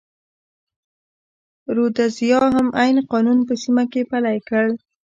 رودزیا 1.75 2.41
هم 2.55 2.67
عین 2.81 2.97
قانون 3.11 3.39
په 3.47 3.53
سیمه 3.63 3.83
کې 3.91 4.01
پلی 4.11 4.37
کړ. 4.49 4.65